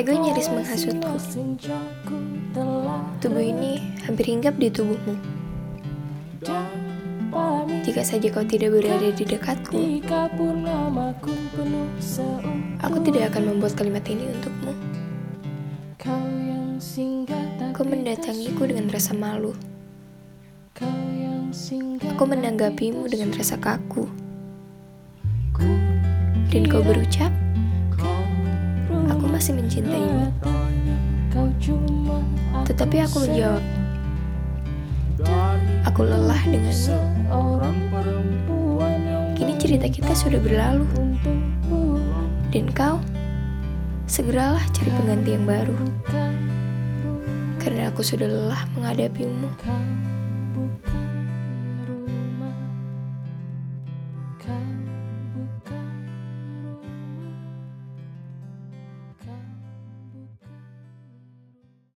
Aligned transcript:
Ego 0.00 0.16
nyaris 0.16 0.48
menghasutku. 0.48 1.12
Tubuh 3.20 3.44
ini 3.44 3.84
hampir 4.08 4.32
hinggap 4.32 4.56
di 4.56 4.72
tubuhmu. 4.72 5.12
Jika 7.84 8.00
saja 8.00 8.32
kau 8.32 8.40
tidak 8.40 8.80
berada 8.80 9.12
di 9.12 9.24
dekatku, 9.28 10.00
aku 12.80 12.96
tidak 13.04 13.28
akan 13.28 13.42
membuat 13.52 13.76
kalimat 13.76 14.00
ini 14.08 14.24
untukmu. 14.32 14.72
Kau 17.76 17.84
mendatangiku 17.84 18.72
dengan 18.72 18.88
rasa 18.88 19.12
malu. 19.12 19.52
Aku 22.16 22.24
menanggapimu 22.24 23.04
dengan 23.04 23.36
rasa 23.36 23.60
kaku. 23.60 24.08
Dan 26.48 26.64
kau 26.72 26.80
berucap, 26.80 27.28
masih 29.40 29.56
mencintaimu. 29.56 30.28
Tetapi 32.68 32.96
aku 33.08 33.24
menjawab, 33.24 33.64
aku 35.88 36.00
lelah 36.04 36.42
denganmu. 36.44 37.00
Kini 39.40 39.56
cerita 39.56 39.88
kita 39.88 40.12
sudah 40.12 40.36
berlalu. 40.44 40.84
Dan 42.52 42.68
kau, 42.76 43.00
segeralah 44.04 44.60
cari 44.76 44.92
pengganti 44.92 45.32
yang 45.32 45.48
baru. 45.48 45.72
Karena 47.64 47.88
aku 47.88 48.04
sudah 48.04 48.28
lelah 48.28 48.68
menghadapimu. 48.76 49.48
Kau 54.36 54.79